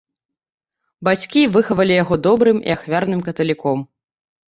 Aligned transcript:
Бацькі 1.07 1.43
выхавалі 1.57 1.93
яго 2.03 2.17
добрым 2.29 2.57
і 2.71 2.73
ахвярным 2.77 3.21
каталіком. 3.29 3.85